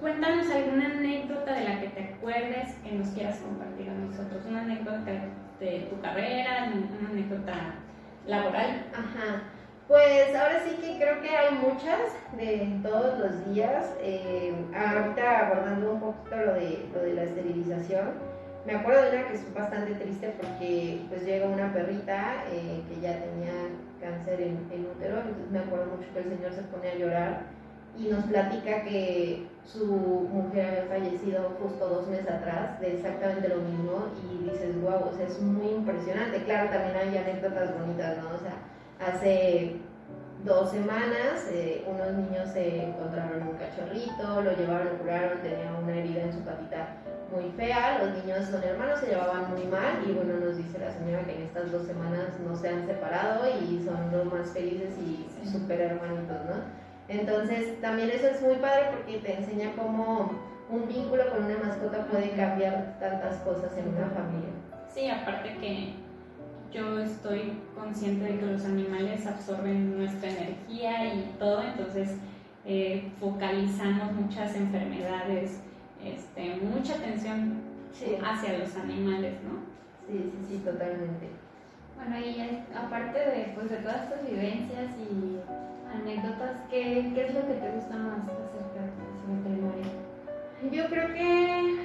[0.00, 4.62] cuéntanos alguna anécdota de la que te acuerdes que nos quieras compartir a nosotros, una
[4.62, 5.12] anécdota
[5.60, 7.81] de tu carrera, una anécdota
[8.26, 8.86] laboral.
[8.92, 9.42] Ajá.
[9.88, 12.00] Pues ahora sí que creo que hay muchas
[12.36, 13.94] de todos los días.
[14.00, 18.32] Eh, ahorita abordando un poquito lo de, lo de la esterilización
[18.64, 23.00] me acuerdo de una que es bastante triste porque pues llega una perrita eh, que
[23.00, 23.52] ya tenía
[24.00, 27.42] cáncer en, en, útero, entonces me acuerdo mucho que el señor se pone a llorar
[27.98, 33.56] y nos platica que su mujer había fallecido justo dos meses atrás de exactamente lo
[33.56, 36.42] mismo y dices, wow, o sea, es muy impresionante.
[36.44, 38.30] Claro, también hay anécdotas bonitas, ¿no?
[38.34, 38.54] O sea,
[39.06, 39.76] hace
[40.44, 45.96] dos semanas eh, unos niños se encontraron un cachorrito, lo llevaron, lo curaron, tenía una
[45.96, 46.96] herida en su patita
[47.32, 50.92] muy fea, los niños son hermanos, se llevaban muy mal y bueno, nos dice la
[50.92, 54.90] señora que en estas dos semanas no se han separado y son los más felices
[54.98, 56.81] y súper hermanitos, ¿no?
[57.08, 60.30] Entonces también eso es muy padre porque te enseña cómo
[60.70, 64.50] un vínculo con una mascota puede cambiar tantas cosas en una familia.
[64.92, 65.94] Sí, aparte que
[66.72, 72.10] yo estoy consciente de que los animales absorben nuestra energía y todo, entonces
[72.64, 75.60] eh, focalizamos muchas enfermedades
[76.04, 77.60] este, mucha atención
[78.24, 79.60] hacia los animales, ¿no?
[80.06, 81.28] Sí, sí, sí, totalmente.
[81.96, 85.38] Bueno, y aparte de, pues, de todas estas vivencias y
[85.94, 89.92] anécdotas, ¿qué, ¿qué, es lo que te gusta más acerca de veterinaria?
[90.70, 91.76] Yo creo que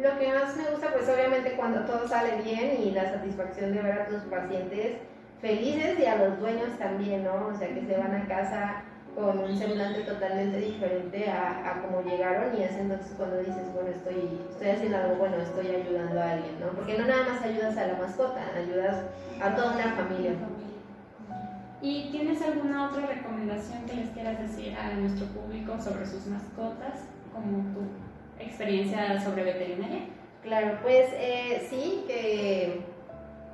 [0.00, 3.82] lo que más me gusta, pues obviamente cuando todo sale bien y la satisfacción de
[3.82, 4.98] ver a tus pacientes
[5.40, 7.48] felices y a los dueños también, ¿no?
[7.48, 8.82] O sea, que se van a casa
[9.14, 13.90] con un semblante totalmente diferente a, a cómo llegaron y es entonces cuando dices, bueno,
[13.90, 16.68] estoy, estoy haciendo algo bueno, estoy ayudando a alguien, ¿no?
[16.68, 19.04] Porque no nada más ayudas a la mascota, ayudas
[19.42, 20.32] a toda una familia.
[21.80, 27.04] ¿Y tienes alguna otra recomendación que les quieras decir a nuestro público sobre sus mascotas,
[27.32, 30.06] como tu experiencia sobre veterinaria?
[30.42, 32.82] Claro, pues eh, sí, que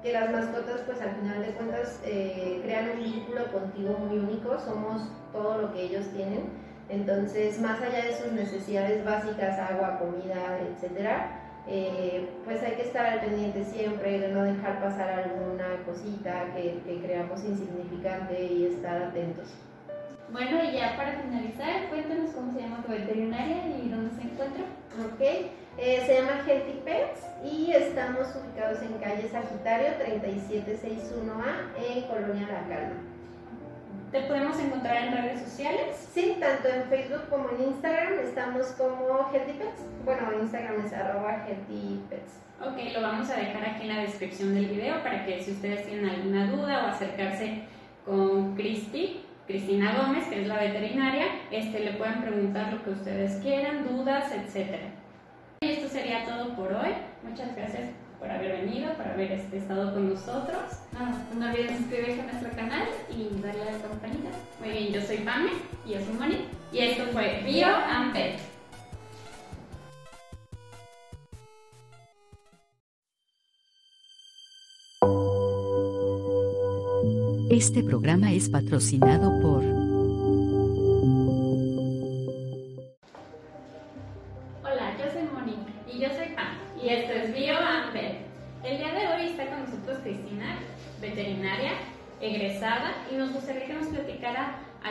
[0.05, 4.59] que las mascotas pues al final de cuentas eh, crean un vínculo contigo muy único,
[4.61, 6.45] somos todo lo que ellos tienen,
[6.91, 13.07] entonces más allá de sus necesidades básicas, agua, comida, etcétera, eh, pues hay que estar
[13.07, 19.03] al pendiente siempre de no dejar pasar alguna cosita que, que creamos insignificante y estar
[19.03, 19.49] atentos.
[20.31, 24.65] Bueno, y ya para finalizar, cuéntanos cómo se llama tu veterinaria y dónde se encuentra.
[25.07, 25.21] Ok,
[25.79, 32.69] eh, se llama Healthy Pets y estamos ubicados en calle Sagitario 3761A en Colonia La
[32.69, 33.14] Calma.
[34.15, 36.09] ¿Te podemos encontrar en redes sociales?
[36.15, 39.83] Sí, tanto en Facebook como en Instagram estamos como Healthy Pets.
[40.05, 42.39] Bueno, Instagram es arroba Healthy Pets.
[42.61, 45.85] Ok, lo vamos a dejar aquí en la descripción del video para que si ustedes
[45.85, 47.65] tienen alguna duda o acercarse
[48.07, 53.43] con Cristi, Cristina Gómez, que es la veterinaria, este, le pueden preguntar lo que ustedes
[53.43, 54.91] quieran, dudas, etcétera.
[55.61, 56.95] Y esto sería todo por hoy.
[57.25, 60.63] Muchas gracias por haber venido, por haber este, estado con nosotros.
[60.95, 64.31] No, no olviden suscribirse a nuestro canal y darle a la campanita.
[64.61, 65.51] Muy bien, yo soy Pame
[65.87, 66.37] y yo soy Moni.
[66.73, 68.39] Y esto fue Bio and Pet.
[77.51, 79.84] Este programa es patrocinado por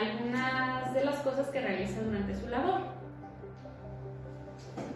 [0.04, 2.80] algunas de las cosas que realiza durante su labor.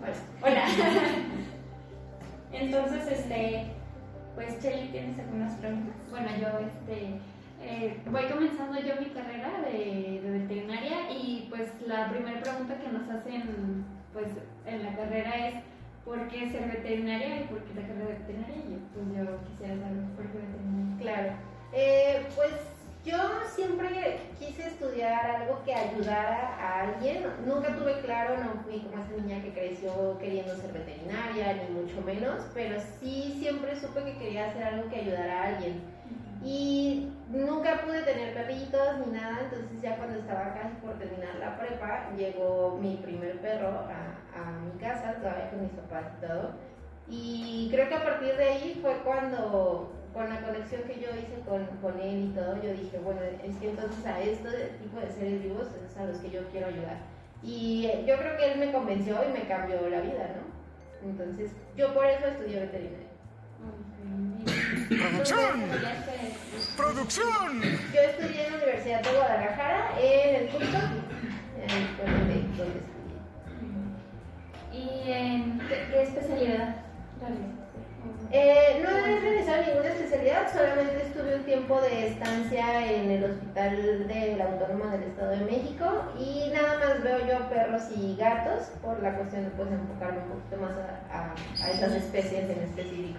[0.01, 0.65] Pues, hola.
[2.53, 3.67] Entonces, este,
[4.35, 5.95] pues Chelly, ¿tienes algunas preguntas?
[6.11, 7.21] Bueno, yo este,
[7.63, 12.89] eh, voy comenzando yo mi carrera de, de veterinaria y pues la primera pregunta que
[12.89, 14.29] nos hacen pues
[14.67, 15.55] en la carrera es
[16.05, 18.57] ¿por qué ser veterinaria y por qué la carrera de veterinaria?
[18.57, 20.97] Y pues yo quisiera saber por qué veterinaria.
[21.01, 21.33] Claro.
[21.73, 22.53] Eh, pues
[23.09, 23.17] yo
[23.55, 27.25] siempre quise estudiar algo que ayudara a alguien.
[27.47, 32.01] Nunca tuve claro, no fui como esa niña que creció queriendo ser veterinaria, ni mucho
[32.03, 35.81] menos, pero sí siempre supe que quería hacer algo que ayudara a alguien.
[36.45, 41.59] Y nunca pude tener perritos ni nada, entonces ya cuando estaba casi por terminar la
[41.59, 46.53] prepa, llegó mi primer perro a, a mi casa, todavía con mis papás y todo.
[47.11, 51.39] Y creo que a partir de ahí fue cuando, con la conexión que yo hice
[51.47, 54.51] con, con él y todo, yo dije, bueno, es que entonces a este
[54.83, 56.99] tipo de seres vivos es a los que yo quiero ayudar.
[57.41, 61.09] Y yo creo que él me convenció y me cambió la vida, ¿no?
[61.09, 63.07] Entonces, yo por eso estudié veterinaria.
[64.89, 65.63] ¡Producción!
[66.77, 67.63] ¡Producción!
[67.95, 72.83] Yo estudié en la Universidad de Guadalajara, en el curso, donde, donde estudié.
[74.73, 76.75] ¿Y en qué, qué especialidad
[77.21, 77.68] realizas?
[78.31, 84.07] Eh, no he realizado ninguna especialidad, solamente estuve un tiempo de estancia en el Hospital
[84.07, 85.87] de la Autónoma del Estado de México
[86.19, 90.29] y nada más veo yo perros y gatos por la cuestión de pues, enfocarme un
[90.41, 93.19] poquito más a, a- a esas especies en específico.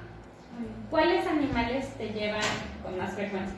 [0.91, 2.41] ¿Cuáles animales te llevan
[2.83, 3.55] con más frecuencia?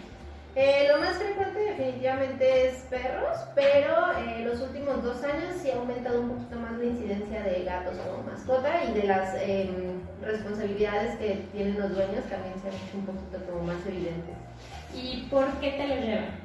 [0.56, 5.76] Eh, lo más frecuente definitivamente es perros, pero eh, los últimos dos años sí ha
[5.78, 11.18] aumentado un poquito más la incidencia de gatos como mascota y de las em, responsabilidades
[11.18, 14.36] que tienen los dueños también se han hecho un poquito como más evidentes.
[14.96, 16.41] ¿Y por qué te los llevan?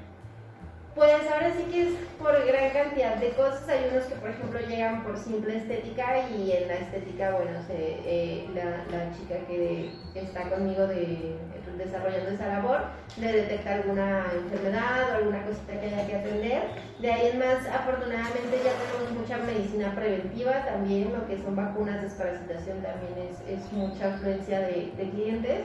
[0.97, 3.69] Pues ahora sí que es por gran cantidad de cosas.
[3.69, 8.01] Hay unos que, por ejemplo, llegan por simple estética y en la estética, bueno, se,
[8.07, 11.37] eh, la, la chica que está conmigo de,
[11.77, 12.81] desarrollando esa labor
[13.21, 16.63] le detecta alguna enfermedad o alguna cosita que haya que atender.
[16.99, 22.01] De ahí en más, afortunadamente ya tenemos mucha medicina preventiva también, lo que son vacunas,
[22.01, 25.61] desparasitación también es, es mucha afluencia de, de clientes.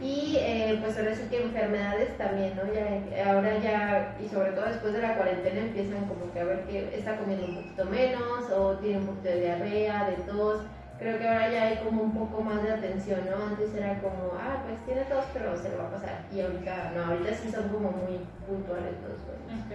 [0.00, 2.62] Y eh, pues ahora sí que enfermedades también, ¿no?
[2.72, 6.64] Ya, ahora ya, y sobre todo después de la cuarentena, empiezan como que a ver
[6.64, 10.62] que está comiendo un poquito menos o tiene un poquito de diarrea, de tos.
[10.98, 13.44] Creo que ahora ya hay como un poco más de atención, ¿no?
[13.44, 16.24] Antes era como, ah, pues tiene tos, pero se lo va a pasar.
[16.32, 19.64] Y ahorita, no, ahorita sí son como muy puntuales los dueños.
[19.66, 19.72] Ok,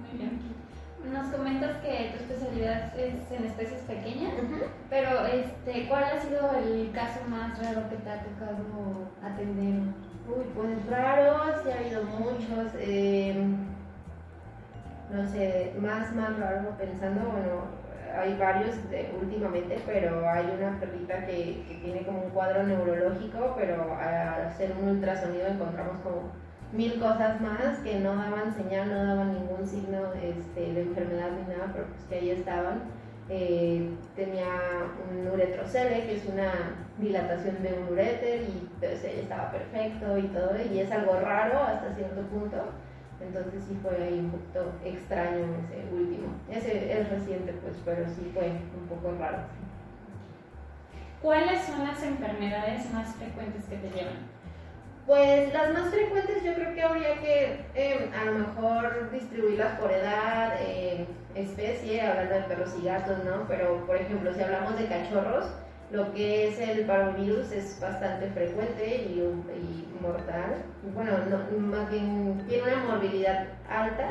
[0.00, 0.40] muy bien.
[1.04, 4.32] Nos comentas que tu especialidad es en especies pequeñas,
[4.90, 9.82] pero este, ¿cuál ha sido el caso más raro que te ha tocado atender?
[10.28, 12.72] Uy, pues raros, sí ha habido muchos.
[12.78, 13.44] eh,
[15.10, 17.64] no sé, más, más raro pensando, bueno,
[18.16, 23.54] hay varios de- últimamente, pero hay una perrita que, que tiene como un cuadro neurológico,
[23.58, 26.30] pero al hacer un ultrasonido encontramos como
[26.72, 31.52] mil cosas más que no daban señal, no daban ningún signo este, de enfermedad ni
[31.52, 32.82] nada, pero pues que ahí estaban.
[33.28, 34.46] Eh, tenía
[35.08, 36.52] un uretrocele, que es una
[36.98, 41.58] dilatación de un uréter, y pues él estaba perfecto y todo, y es algo raro
[41.62, 42.56] hasta cierto punto.
[43.20, 46.28] Entonces sí fue ahí un poquito extraño ese último.
[46.50, 49.38] Ese es reciente, pues, pero sí fue un poco raro.
[51.22, 54.39] ¿Cuáles son las enfermedades más frecuentes que te llevan?
[55.10, 59.90] Pues las más frecuentes yo creo que habría que eh, a lo mejor distribuirlas por
[59.90, 63.44] edad, eh, especie, hablando de perros y gatos, ¿no?
[63.48, 65.46] Pero por ejemplo, si hablamos de cachorros,
[65.90, 70.62] lo que es el parvovirus es bastante frecuente y, y mortal.
[70.94, 74.10] Bueno, no, más bien tiene una morbilidad alta.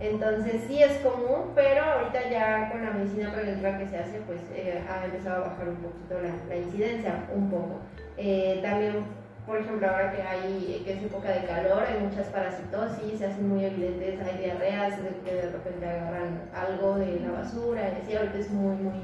[0.00, 4.40] Entonces sí es común, pero ahorita ya con la medicina preventiva que se hace, pues
[4.52, 7.78] eh, ha empezado a bajar un poquito la, la incidencia, un poco.
[8.16, 9.04] Eh, también
[9.46, 13.48] por ejemplo, ahora que hay, que es época de calor, hay muchas parasitosis, se hacen
[13.48, 18.16] muy evidentes, hay diarreas de que de repente agarran algo de la basura, y así
[18.16, 19.00] ahorita es muy, muy,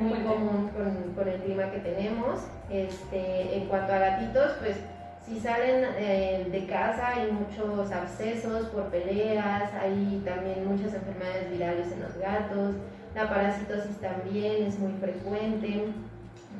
[0.00, 0.70] muy común
[1.16, 2.40] con, el clima que tenemos.
[2.68, 4.76] Este, en cuanto a gatitos, pues
[5.24, 11.90] si salen eh, de casa hay muchos abscesos por peleas, hay también muchas enfermedades virales
[11.90, 12.74] en los gatos,
[13.14, 15.86] la parasitosis también es muy frecuente,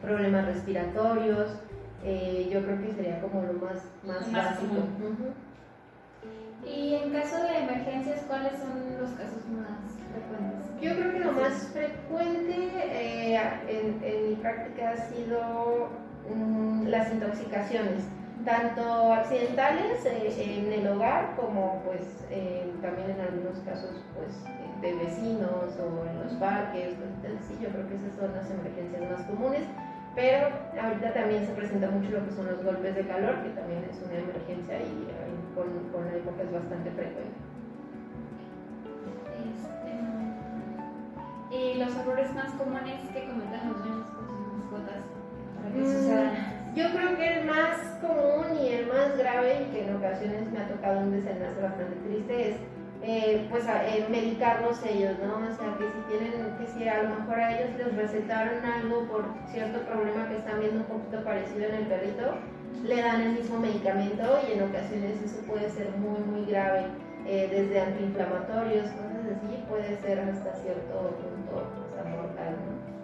[0.00, 1.50] problemas respiratorios,
[2.04, 4.74] eh, yo creo que sería como lo más, más, básico.
[6.66, 9.78] Y en caso de emergencias, ¿cuáles son los casos más
[10.12, 10.80] frecuentes?
[10.82, 15.88] Yo creo que lo más frecuente eh, en, en, mi práctica ha sido
[16.34, 18.04] mm, las intoxicaciones,
[18.44, 22.02] tanto accidentales eh, en el hogar como pues
[22.82, 24.34] también en algunos casos pues
[24.82, 26.94] de vecinos o en los parques,
[27.48, 29.62] sí, yo creo que esas son las emergencias más comunes.
[30.14, 30.46] Pero
[30.80, 34.00] ahorita también se presenta mucho lo que son los golpes de calor, que también es
[34.00, 35.08] una emergencia y
[35.54, 37.34] con, con la época es bastante frecuente.
[39.50, 39.90] Este,
[41.56, 45.02] y los errores más comunes que cometen los niños con sus mascotas
[45.58, 49.88] para que mm, Yo creo que el más común y el más grave, y que
[49.88, 52.56] en ocasiones me ha tocado un desenlace bastante triste, es
[53.06, 55.36] eh, pues eh, medicarlos ellos, ¿no?
[55.36, 59.04] O sea, que si tienen, que si a lo mejor a ellos les recetaron algo
[59.06, 62.34] por cierto problema que están viendo un poquito parecido en el perrito,
[62.82, 66.86] le dan el mismo medicamento y en ocasiones eso puede ser muy, muy grave,
[67.26, 71.68] eh, desde antiinflamatorios, cosas así, puede ser hasta cierto punto
[72.08, 72.94] mortal, ¿no?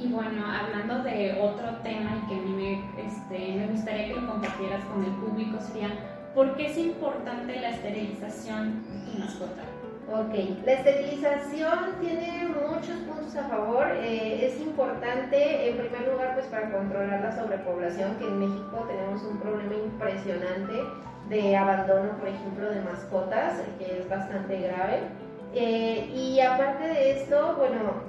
[0.00, 4.20] Y bueno, hablando de otro tema y que a mí me, este, me gustaría que
[4.20, 5.88] lo compartieras con el público, sería
[6.34, 9.62] ¿Por qué es importante la esterilización en mascota?
[10.10, 13.88] Ok, la esterilización tiene muchos puntos a favor.
[13.96, 19.22] Eh, es importante, en primer lugar, pues para controlar la sobrepoblación, que en México tenemos
[19.22, 20.82] un problema impresionante
[21.28, 25.00] de abandono, por ejemplo, de mascotas, que es bastante grave.
[25.54, 28.02] Eh, y aparte de esto, bueno,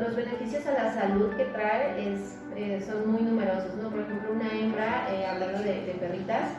[0.00, 3.90] los beneficios a la salud que trae es, eh, son muy numerosos, ¿no?
[3.90, 6.50] Por ejemplo, una hembra, hablando de, de perritas,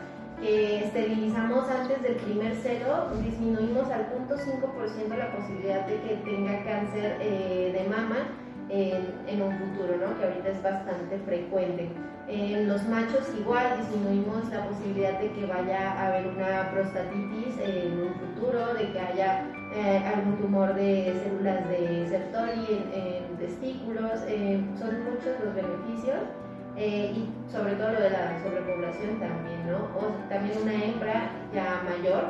[0.46, 7.72] esterilizamos antes del primer cero, disminuimos al 0.5% la posibilidad de que tenga cáncer eh,
[7.74, 8.28] de mama
[8.70, 10.18] en, un futuro, ¿no?
[10.18, 11.90] que ahorita es bastante frecuente.
[12.28, 18.02] En los machos igual disminuimos la posibilidad de que vaya a haber una prostatitis en
[18.02, 24.64] un futuro, de que haya eh, algún tumor de células de Sertoli en, testículos, eh,
[24.80, 26.43] son muchos los beneficios.
[26.76, 29.78] Eh, y sobre todo lo de la sobrepoblación también, ¿no?
[29.96, 32.24] O también una hembra ya mayor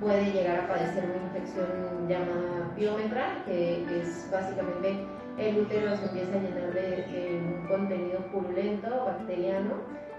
[0.00, 4.98] puede llegar a padecer una infección llamada biometra, que, es básicamente
[5.38, 9.72] el útero se empieza a llenar de, un contenido purulento, bacteriano,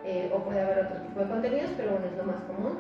[0.04, 2.78] eh, o puede haber otro tipo de contenidos, pero bueno, es lo más común.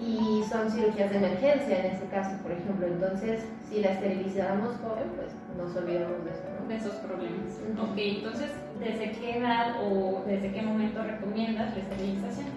[0.00, 2.86] Y son cirugías de emergencia en ese caso, por ejemplo.
[2.86, 6.68] Entonces, si la esterilizamos joven, pues nos olvidamos de eso, ¿no?
[6.68, 7.58] De esos problemas.
[7.80, 12.48] Ok, entonces ¿desde qué edad o desde qué momento recomiendas la esterilización?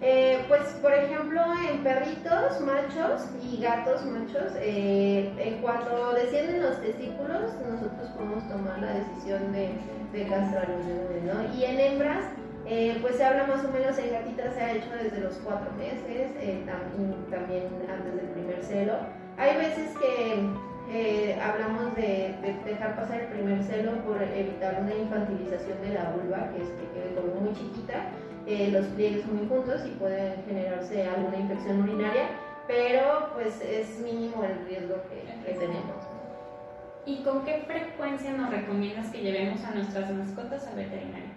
[0.00, 6.80] Eh, pues, por ejemplo, en perritos machos y gatos machos, eh, en cuanto descienden los
[6.80, 9.78] testículos, nosotros podemos tomar la decisión de,
[10.12, 10.84] de castrarlos,
[11.24, 11.54] ¿no?
[11.54, 12.24] Y en hembras,
[12.66, 15.70] eh, pues se habla más o menos, en gatitas se ha hecho desde los cuatro
[15.72, 16.30] meses,
[16.66, 18.94] también antes del primer celo.
[19.36, 20.48] Hay veces que
[20.90, 22.34] eh, hablamos de,
[22.64, 26.88] dejar pasar el primer celo por evitar una infantilización de la vulva, que es que
[26.92, 28.10] quede como muy chiquita,
[28.46, 32.28] eh, los pliegues muy juntos y pueden generarse alguna infección urinaria,
[32.68, 36.04] pero pues es mínimo el riesgo que, que tenemos.
[37.06, 41.33] ¿Y con qué frecuencia nos recomiendas que llevemos a nuestras mascotas al veterinario?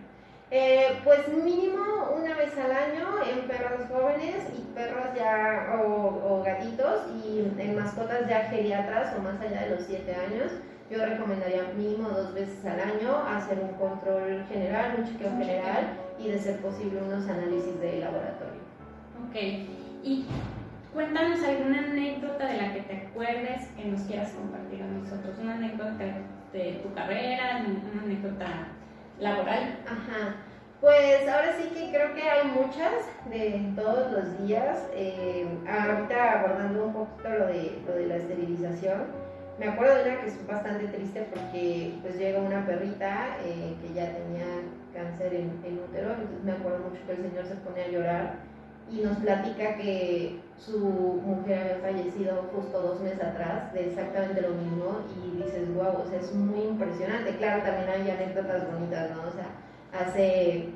[0.50, 7.02] Eh, pues mínimo una vez al año en perros jóvenes y perros ya o, gatitos
[7.26, 10.52] y en mascotas ya geriatras o más allá de los 7 años.
[10.90, 16.30] Yo recomendaría mínimo dos veces al año hacer un control general, un chequeo general y
[16.30, 18.62] de ser posible unos análisis de laboratorio.
[19.28, 19.36] Ok,
[20.02, 20.26] y
[20.94, 25.56] cuéntanos alguna anécdota de la que te acuerdes que nos quieras compartir a nosotros, una
[25.56, 26.06] anécdota
[26.54, 28.77] de tu carrera, una anécdota
[29.20, 29.80] laboral.
[29.86, 30.36] Ajá.
[30.80, 32.94] Pues ahora sí que creo que hay muchas
[33.30, 34.88] de todos los días.
[34.94, 39.28] Eh, ahorita abordando un poquito lo de, lo de la esterilización.
[39.58, 43.94] Me acuerdo de una que es bastante triste porque pues llega una perrita eh, que
[43.94, 44.46] ya tenía
[44.94, 48.47] cáncer en, en, útero, entonces me acuerdo mucho que el señor se pone a llorar
[48.92, 54.50] y nos platica que su mujer había fallecido justo dos meses atrás de exactamente lo
[54.50, 57.36] mismo y dices, wow, o sea, es muy impresionante.
[57.38, 59.28] Claro, también hay anécdotas bonitas, ¿no?
[59.28, 59.48] O sea,
[60.00, 60.70] hace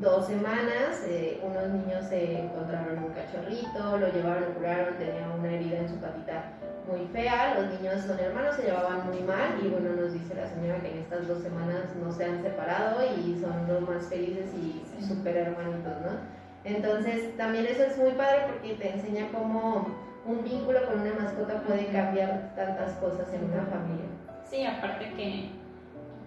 [0.00, 5.52] dos semanas, eh, unos niños se encontraron un cachorrito, lo llevaron, lo curaron, tenía una
[5.52, 6.52] herida en su patita
[6.90, 10.48] muy fea, los niños son hermanos, se llevaban muy mal y bueno, nos dice la
[10.48, 14.50] señora que en estas dos semanas no se han separado y son los más felices
[14.54, 16.39] y súper hermanitos, ¿no?
[16.64, 19.86] Entonces también eso es muy padre porque te enseña cómo
[20.26, 24.06] un vínculo con una mascota puede cambiar tantas cosas en una familia.
[24.48, 25.50] Sí, aparte que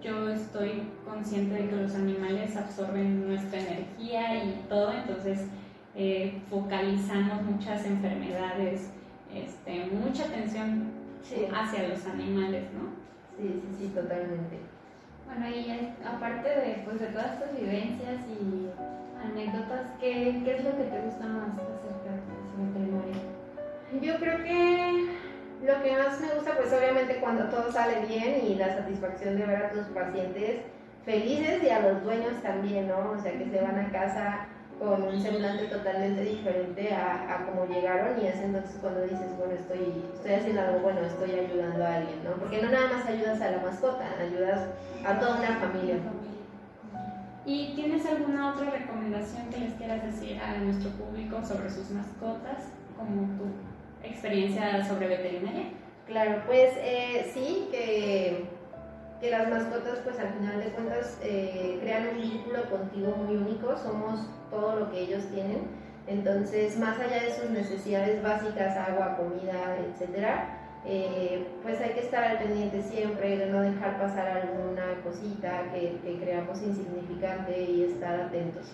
[0.02, 5.46] yo estoy consciente de que los animales absorben nuestra energía y todo, entonces
[5.94, 8.90] eh, focalizamos muchas enfermedades,
[9.32, 10.92] este, mucha atención
[11.54, 12.90] hacia los animales, ¿no?
[13.38, 14.58] Sí, sí, sí, totalmente.
[15.26, 18.68] Bueno, y aparte de, pues, de todas estas vivencias y
[19.24, 23.22] anécdotas, ¿qué, ¿qué, es lo que te gusta más acerca de veterinaria?
[24.00, 25.06] Yo creo que
[25.64, 29.46] lo que más me gusta, pues obviamente cuando todo sale bien y la satisfacción de
[29.46, 30.60] ver a tus pacientes
[31.04, 33.12] felices y a los dueños también, ¿no?
[33.16, 34.46] O sea, que se van a casa
[34.78, 39.54] con un semblante totalmente diferente a, a como llegaron y es entonces cuando dices, bueno,
[39.54, 42.32] estoy, estoy haciendo algo bueno, estoy ayudando a alguien, ¿no?
[42.32, 44.68] Porque no nada más ayudas a la mascota, ayudas
[45.06, 45.96] a toda una familia.
[47.46, 52.64] ¿Y tienes alguna otra recomendación que les quieras decir a nuestro público sobre sus mascotas,
[52.96, 55.64] como tu experiencia sobre veterinaria?
[56.06, 58.48] Claro, pues eh, sí, que
[59.30, 64.20] las mascotas pues al final de cuentas eh, crean un vínculo contigo muy único, somos
[64.50, 65.62] todo lo que ellos tienen,
[66.06, 72.22] entonces más allá de sus necesidades básicas, agua, comida, etcétera, eh, pues hay que estar
[72.24, 78.20] al pendiente siempre de no dejar pasar alguna cosita que, que creamos insignificante y estar
[78.20, 78.70] atentos.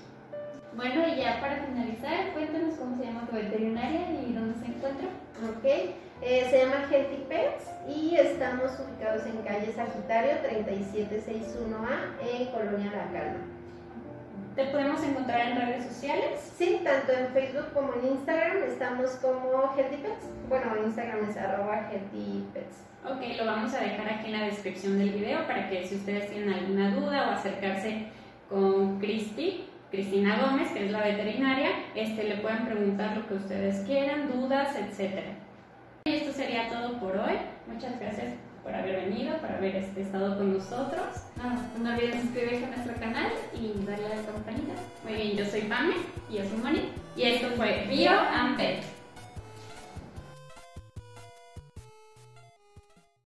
[0.74, 5.08] Bueno, y ya para finalizar, cuéntanos cómo se llama tu veterinaria y dónde se encuentra.
[5.48, 5.64] Ok,
[6.22, 13.10] eh, se llama Healthy Pets y estamos ubicados en calle Sagitario 3761A en Colonia La
[13.12, 13.59] Calma.
[14.56, 16.52] ¿Te podemos encontrar en redes sociales?
[16.56, 20.26] Sí, tanto en Facebook como en Instagram estamos como Healthy Pets.
[20.48, 22.84] Bueno, Instagram es arroba Healthy Pets.
[23.04, 26.30] Ok, lo vamos a dejar aquí en la descripción del video para que si ustedes
[26.30, 28.06] tienen alguna duda o acercarse
[28.48, 33.84] con Cristi, Cristina Gómez, que es la veterinaria, este, le pueden preguntar lo que ustedes
[33.86, 35.26] quieran, dudas, etc.
[36.04, 37.38] Y esto sería todo por hoy.
[37.68, 41.06] Muchas gracias por haber venido, por haber estado con nosotros.
[41.82, 44.72] no olviden suscribirse a nuestro canal y darle a la campanita.
[45.04, 45.94] Muy bien, yo soy Pame
[46.28, 46.92] y yo soy Moni.
[47.16, 48.99] Y esto fue Bio and Pet.